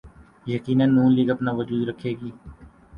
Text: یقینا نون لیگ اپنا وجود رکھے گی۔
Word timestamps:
یقینا 0.53 0.85
نون 0.93 1.09
لیگ 1.15 1.29
اپنا 1.33 1.51
وجود 1.59 1.81
رکھے 1.89 2.11
گی۔ 2.19 2.29